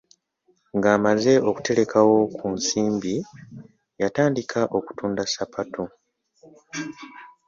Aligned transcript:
Ng'amaze 0.77 1.31
okuterekawo 1.49 2.15
ku 2.35 2.45
nsimbi, 2.57 3.15
yatandika 4.01 4.59
okutunda 4.77 5.23
ssapatu. 5.27 5.83